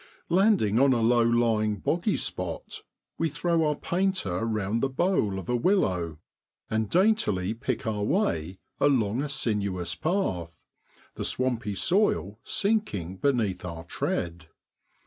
[0.29, 2.81] Landing on a low lying boggy spot,
[3.19, 6.17] we throw our painter round the bole of a willow,
[6.71, 10.65] and daintily pick our way along a sinuous path,
[11.13, 14.47] the swampy soil sinking beneath our tread.